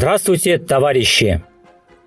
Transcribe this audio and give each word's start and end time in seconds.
Здравствуйте, 0.00 0.56
товарищи! 0.56 1.42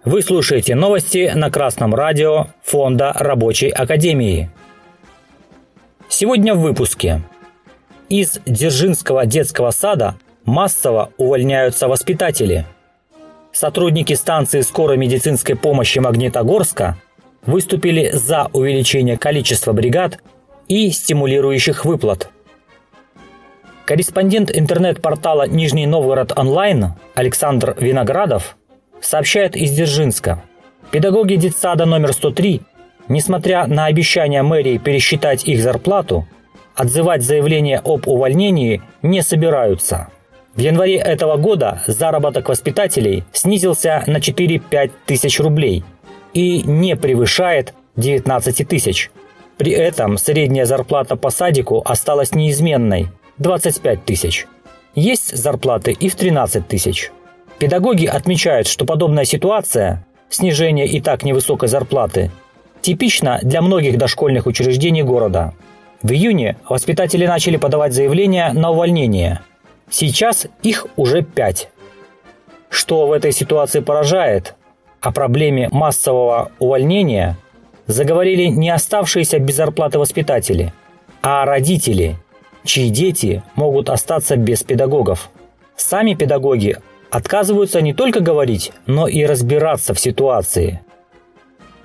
Вы 0.04 0.24
слушаете 0.24 0.74
новости 0.74 1.32
на 1.36 1.52
Красном 1.52 1.94
радио 1.94 2.48
Фонда 2.64 3.14
Рабочей 3.14 3.70
Академии. 3.70 4.50
Сегодня 6.10 6.56
в 6.56 6.62
выпуске. 6.62 7.22
Из 8.10 8.40
Дзержинского 8.48 9.28
детского 9.28 9.70
сада 9.70 10.16
массово 10.44 11.12
увольняются 11.18 11.88
воспитатели. 11.88 12.66
Сотрудники 13.52 14.14
станции 14.14 14.62
скорой 14.62 14.98
медицинской 14.98 15.56
помощи 15.56 16.00
Магнитогорска 16.00 16.98
выступили 17.46 18.10
за 18.12 18.50
увеличение 18.54 19.20
количества 19.20 19.72
бригад 19.72 20.18
и 20.68 20.90
стимулирующих 20.90 21.86
выплат. 21.86 22.32
Корреспондент 23.86 24.50
интернет-портала 24.50 25.46
«Нижний 25.46 25.86
Новгород 25.86 26.32
онлайн» 26.38 26.94
Александр 27.16 27.76
Виноградов 27.78 28.56
сообщает 29.02 29.58
из 29.58 29.72
Дзержинска. 29.72 30.42
Педагоги 30.90 31.36
детсада 31.36 31.84
номер 31.86 32.14
103, 32.14 32.62
несмотря 33.10 33.68
на 33.68 33.86
обещание 33.86 34.42
мэрии 34.42 34.78
пересчитать 34.78 35.46
их 35.46 35.62
зарплату, 35.62 36.26
отзывать 36.76 37.24
заявление 37.24 37.82
об 37.84 38.08
увольнении 38.08 38.82
не 39.02 39.22
собираются. 39.22 40.08
В 40.56 40.60
январе 40.60 40.96
этого 40.96 41.36
года 41.36 41.82
заработок 41.86 42.48
воспитателей 42.48 43.26
снизился 43.34 44.02
на 44.08 44.18
4-5 44.18 44.92
тысяч 45.06 45.42
рублей 45.42 45.84
и 46.34 46.62
не 46.64 46.96
превышает 46.96 47.74
19 47.98 48.66
тысяч. 48.66 49.12
При 49.58 49.74
этом 49.74 50.18
средняя 50.18 50.66
зарплата 50.66 51.18
по 51.18 51.30
садику 51.32 51.82
осталась 51.86 52.34
неизменной– 52.34 53.10
25 53.38 54.06
тысяч. 54.06 54.48
Есть 54.96 55.36
зарплаты 55.36 55.92
и 55.92 56.10
в 56.10 56.16
13 56.16 56.68
тысяч. 56.68 57.12
Педагоги 57.58 58.06
отмечают, 58.06 58.68
что 58.68 58.86
подобная 58.86 59.26
ситуация, 59.26 60.06
снижение 60.30 60.88
и 60.88 61.02
так 61.02 61.24
невысокой 61.24 61.70
зарплаты, 61.70 62.32
типична 62.82 63.40
для 63.42 63.62
многих 63.62 63.98
дошкольных 63.98 64.46
учреждений 64.46 65.04
города. 65.04 65.54
В 66.02 66.12
июне 66.12 66.58
воспитатели 66.68 67.26
начали 67.26 67.58
подавать 67.58 67.94
заявления 67.94 68.52
на 68.54 68.72
увольнение. 68.72 69.40
Сейчас 69.90 70.48
их 70.62 70.88
уже 70.96 71.22
пять. 71.22 71.70
Что 72.70 73.08
в 73.08 73.12
этой 73.12 73.32
ситуации 73.32 73.80
поражает? 73.80 74.56
О 75.00 75.12
проблеме 75.12 75.70
массового 75.72 76.52
увольнения 76.60 77.38
заговорили 77.88 78.46
не 78.46 78.70
оставшиеся 78.70 79.40
без 79.40 79.56
зарплаты 79.56 80.00
воспитатели, 80.00 80.74
а 81.22 81.46
родители, 81.46 82.18
чьи 82.64 82.90
дети 82.90 83.44
могут 83.56 83.90
остаться 83.90 84.36
без 84.36 84.64
педагогов. 84.64 85.30
Сами 85.76 86.14
педагоги 86.14 86.78
отказываются 87.10 87.82
не 87.82 87.94
только 87.94 88.20
говорить, 88.20 88.72
но 88.86 89.08
и 89.08 89.26
разбираться 89.26 89.94
в 89.94 90.00
ситуации. 90.00 90.82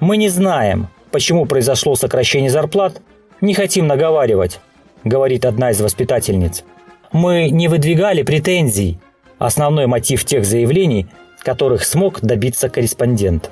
Мы 0.00 0.16
не 0.16 0.28
знаем, 0.28 0.88
почему 1.10 1.46
произошло 1.46 1.96
сокращение 1.96 2.50
зарплат, 2.50 3.00
не 3.40 3.54
хотим 3.54 3.86
наговаривать, 3.86 4.60
говорит 5.04 5.44
одна 5.44 5.70
из 5.70 5.80
воспитательниц. 5.80 6.64
Мы 7.12 7.50
не 7.50 7.68
выдвигали 7.68 8.22
претензий, 8.22 8.98
основной 9.38 9.86
мотив 9.86 10.24
тех 10.24 10.44
заявлений, 10.44 11.06
которых 11.48 11.84
смог 11.84 12.20
добиться 12.20 12.68
корреспондент. 12.68 13.50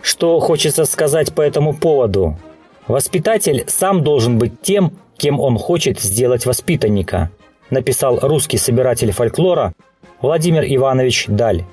Что 0.00 0.40
хочется 0.40 0.86
сказать 0.86 1.34
по 1.34 1.42
этому 1.42 1.74
поводу? 1.74 2.38
Воспитатель 2.86 3.64
сам 3.66 4.02
должен 4.02 4.38
быть 4.38 4.62
тем, 4.62 4.92
кем 5.16 5.40
он 5.40 5.58
хочет 5.58 6.00
сделать 6.00 6.46
воспитанника, 6.46 7.30
написал 7.70 8.18
русский 8.20 8.58
собиратель 8.58 9.12
фольклора 9.12 9.72
Владимир 10.20 10.64
Иванович 10.64 11.26
Даль. 11.28 11.64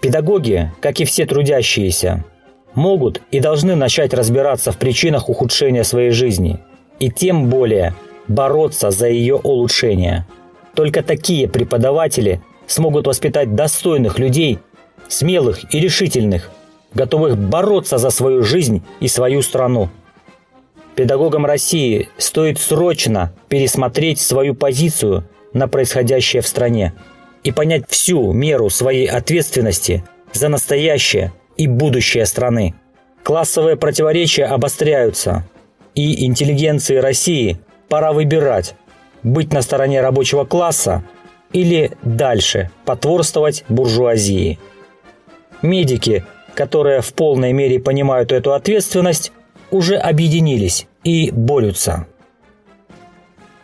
Педагоги, 0.00 0.72
как 0.80 1.00
и 1.00 1.04
все 1.04 1.26
трудящиеся, 1.26 2.24
могут 2.74 3.20
и 3.30 3.40
должны 3.40 3.74
начать 3.74 4.14
разбираться 4.14 4.72
в 4.72 4.78
причинах 4.78 5.28
ухудшения 5.28 5.84
своей 5.84 6.10
жизни 6.10 6.58
и 6.98 7.10
тем 7.10 7.48
более 7.48 7.94
бороться 8.28 8.90
за 8.90 9.08
ее 9.08 9.36
улучшение. 9.36 10.26
Только 10.74 11.02
такие 11.02 11.48
преподаватели 11.48 12.40
смогут 12.66 13.06
воспитать 13.06 13.54
достойных 13.54 14.18
людей, 14.18 14.58
смелых 15.08 15.72
и 15.74 15.78
решительных– 15.78 16.50
готовых 16.94 17.36
бороться 17.38 17.98
за 17.98 18.10
свою 18.10 18.42
жизнь 18.42 18.82
и 19.00 19.08
свою 19.08 19.42
страну. 19.42 19.88
Педагогам 20.94 21.46
России 21.46 22.08
стоит 22.18 22.58
срочно 22.58 23.32
пересмотреть 23.48 24.20
свою 24.20 24.54
позицию 24.54 25.24
на 25.52 25.68
происходящее 25.68 26.42
в 26.42 26.46
стране 26.46 26.92
и 27.44 27.50
понять 27.50 27.84
всю 27.88 28.32
меру 28.32 28.70
своей 28.70 29.06
ответственности 29.06 30.04
за 30.32 30.48
настоящее 30.48 31.32
и 31.56 31.66
будущее 31.66 32.26
страны. 32.26 32.74
Классовые 33.22 33.76
противоречия 33.76 34.44
обостряются, 34.44 35.46
и 35.94 36.24
интеллигенции 36.24 36.96
России 36.96 37.60
пора 37.88 38.12
выбирать, 38.12 38.74
быть 39.22 39.52
на 39.52 39.62
стороне 39.62 40.00
рабочего 40.00 40.44
класса 40.44 41.04
или 41.52 41.92
дальше 42.02 42.70
потворствовать 42.84 43.64
буржуазии. 43.68 44.58
Медики 45.60 46.24
которые 46.54 47.00
в 47.00 47.12
полной 47.14 47.52
мере 47.52 47.80
понимают 47.80 48.32
эту 48.32 48.52
ответственность, 48.52 49.32
уже 49.72 49.96
объединились 49.96 50.86
и 51.02 51.32
борются. 51.32 52.06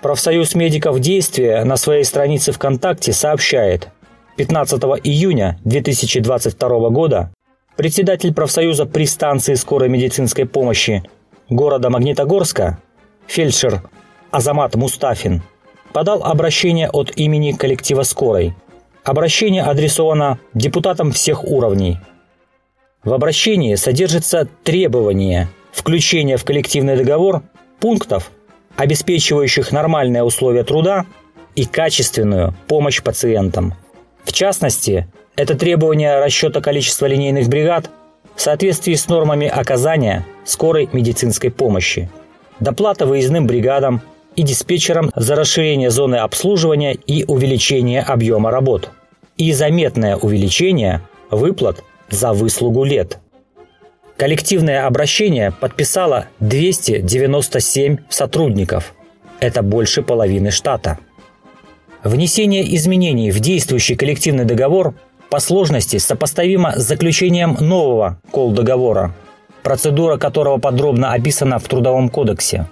Профсоюз 0.00 0.54
медиков 0.54 0.98
действия 1.00 1.64
на 1.64 1.76
своей 1.76 2.04
странице 2.04 2.52
ВКонтакте 2.52 3.12
сообщает, 3.12 3.88
15 4.36 4.80
июня 5.04 5.58
2022 5.64 6.90
года 6.90 7.30
председатель 7.76 8.32
профсоюза 8.32 8.86
при 8.86 9.06
станции 9.06 9.54
скорой 9.54 9.88
медицинской 9.88 10.46
помощи 10.46 11.02
города 11.48 11.90
Магнитогорска, 11.90 12.78
фельдшер 13.26 13.82
Азамат 14.30 14.74
Мустафин, 14.74 15.42
подал 15.92 16.22
обращение 16.24 16.88
от 16.88 17.16
имени 17.16 17.52
коллектива 17.52 18.02
скорой. 18.02 18.54
Обращение 19.04 19.62
адресовано 19.62 20.38
депутатам 20.54 21.12
всех 21.12 21.44
уровней– 21.44 21.98
в 23.04 23.12
обращении 23.12 23.74
содержится 23.76 24.48
требование 24.64 25.48
включения 25.72 26.36
в 26.36 26.44
коллективный 26.44 26.96
договор 26.96 27.42
пунктов, 27.80 28.30
обеспечивающих 28.76 29.72
нормальные 29.72 30.22
условия 30.22 30.64
труда 30.64 31.06
и 31.54 31.64
качественную 31.64 32.54
помощь 32.66 33.02
пациентам. 33.02 33.74
В 34.24 34.32
частности, 34.32 35.08
это 35.36 35.56
требование 35.56 36.18
расчета 36.24 36.60
количества 36.60 37.06
линейных 37.06 37.48
бригад 37.48 37.90
в 38.36 38.40
соответствии 38.40 38.94
с 38.94 39.08
нормами 39.08 39.48
оказания 39.48 40.24
скорой 40.44 40.88
медицинской 40.92 41.50
помощи, 41.50 42.10
доплата 42.60 43.06
выездным 43.06 43.46
бригадам 43.46 44.00
и 44.36 44.42
диспетчерам 44.42 45.10
за 45.16 45.34
расширение 45.34 45.90
зоны 45.90 46.16
обслуживания 46.16 46.94
и 46.94 47.24
увеличение 47.24 48.02
объема 48.02 48.50
работ, 48.50 48.90
и 49.36 49.52
заметное 49.52 50.16
увеличение 50.16 51.02
выплат 51.30 51.82
за 52.10 52.32
выслугу 52.32 52.84
лет. 52.84 53.18
Коллективное 54.18 54.84
обращение 54.84 55.52
подписало 55.52 56.26
297 56.40 57.98
сотрудников. 58.08 58.92
Это 59.38 59.62
больше 59.62 60.02
половины 60.02 60.50
штата. 60.50 60.98
Внесение 62.02 62.74
изменений 62.74 63.30
в 63.30 63.38
действующий 63.38 63.94
коллективный 63.94 64.44
договор 64.44 64.94
по 65.30 65.38
сложности 65.38 65.98
сопоставимо 65.98 66.72
с 66.72 66.82
заключением 66.82 67.58
нового 67.60 68.20
кол-договора, 68.32 69.14
процедура 69.62 70.16
которого 70.16 70.58
подробно 70.58 71.12
описана 71.12 71.60
в 71.60 71.68
Трудовом 71.68 72.08
кодексе. 72.08 72.66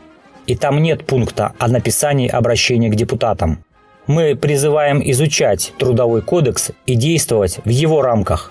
И 0.49 0.56
там 0.56 0.82
нет 0.82 1.06
пункта 1.06 1.53
о 1.61 1.69
написании 1.69 2.29
обращения 2.29 2.88
к 2.91 2.97
депутатам. 2.97 3.62
Мы 4.09 4.35
призываем 4.35 5.00
изучать 5.12 5.73
Трудовой 5.79 6.23
кодекс 6.23 6.73
и 6.87 6.97
действовать 6.97 7.61
в 7.65 7.69
его 7.69 8.03
рамках. 8.03 8.50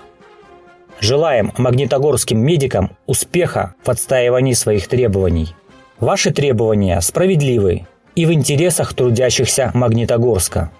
Желаем 1.00 1.52
магнитогорским 1.58 2.38
медикам 2.38 2.96
успеха 3.06 3.74
в 3.84 3.90
отстаивании 3.90 4.54
своих 4.54 4.88
требований. 4.88 5.54
Ваши 6.00 6.32
требования 6.32 7.00
справедливы 7.00 7.86
и 8.14 8.24
в 8.24 8.32
интересах 8.32 8.94
трудящихся 8.94 9.70
Магнитогорска. 9.74 10.70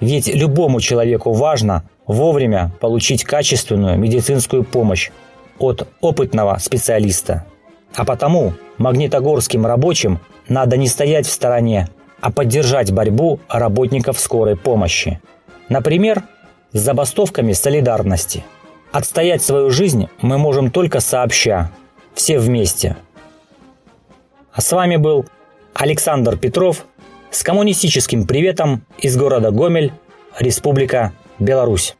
Ведь 0.00 0.34
любому 0.34 0.80
человеку 0.80 1.32
важно 1.32 1.88
вовремя 2.06 2.72
получить 2.80 3.24
качественную 3.24 3.98
медицинскую 3.98 4.64
помощь 4.64 5.10
от 5.58 5.86
опытного 6.00 6.56
специалиста. 6.58 7.44
А 7.94 8.04
потому 8.04 8.54
магнитогорским 8.78 9.66
рабочим 9.66 10.20
надо 10.48 10.78
не 10.78 10.88
стоять 10.88 11.26
в 11.26 11.32
стороне, 11.32 11.88
а 12.20 12.32
поддержать 12.32 12.92
борьбу 12.92 13.40
работников 13.48 14.18
скорой 14.18 14.56
помощи. 14.56 15.20
Например, 15.68 16.22
с 16.72 16.80
забастовками 16.80 17.52
солидарности– 17.52 18.42
Отстоять 18.92 19.42
свою 19.42 19.70
жизнь 19.70 20.08
мы 20.20 20.38
можем 20.38 20.70
только 20.70 21.00
сообща, 21.00 21.72
все 22.14 22.38
вместе. 22.38 22.96
А 24.52 24.60
с 24.60 24.72
вами 24.72 24.96
был 24.96 25.26
Александр 25.74 26.36
Петров 26.38 26.86
с 27.30 27.42
коммунистическим 27.42 28.26
приветом 28.26 28.82
из 28.98 29.16
города 29.16 29.50
Гомель, 29.50 29.92
Республика 30.38 31.12
Беларусь. 31.38 31.96